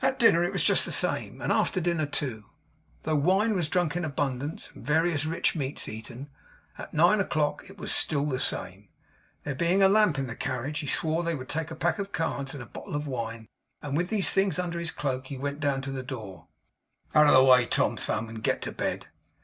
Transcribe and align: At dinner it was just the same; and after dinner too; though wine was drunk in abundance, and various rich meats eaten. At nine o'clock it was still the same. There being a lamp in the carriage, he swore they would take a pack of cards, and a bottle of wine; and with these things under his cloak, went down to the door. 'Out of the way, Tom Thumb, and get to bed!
At 0.00 0.20
dinner 0.20 0.44
it 0.44 0.52
was 0.52 0.62
just 0.62 0.84
the 0.84 0.92
same; 0.92 1.40
and 1.40 1.50
after 1.50 1.80
dinner 1.80 2.06
too; 2.06 2.44
though 3.02 3.16
wine 3.16 3.56
was 3.56 3.66
drunk 3.66 3.96
in 3.96 4.04
abundance, 4.04 4.70
and 4.72 4.86
various 4.86 5.24
rich 5.26 5.56
meats 5.56 5.88
eaten. 5.88 6.30
At 6.78 6.94
nine 6.94 7.18
o'clock 7.18 7.64
it 7.68 7.76
was 7.76 7.90
still 7.90 8.24
the 8.26 8.38
same. 8.38 8.88
There 9.42 9.56
being 9.56 9.82
a 9.82 9.88
lamp 9.88 10.16
in 10.16 10.28
the 10.28 10.36
carriage, 10.36 10.78
he 10.78 10.86
swore 10.86 11.24
they 11.24 11.34
would 11.34 11.48
take 11.48 11.72
a 11.72 11.74
pack 11.74 11.98
of 11.98 12.12
cards, 12.12 12.54
and 12.54 12.62
a 12.62 12.66
bottle 12.66 12.94
of 12.94 13.08
wine; 13.08 13.48
and 13.82 13.96
with 13.96 14.10
these 14.10 14.32
things 14.32 14.60
under 14.60 14.78
his 14.78 14.92
cloak, 14.92 15.26
went 15.32 15.58
down 15.58 15.82
to 15.82 15.90
the 15.90 16.04
door. 16.04 16.46
'Out 17.12 17.26
of 17.26 17.32
the 17.32 17.42
way, 17.42 17.66
Tom 17.66 17.96
Thumb, 17.96 18.28
and 18.28 18.44
get 18.44 18.62
to 18.62 18.70
bed! 18.70 19.08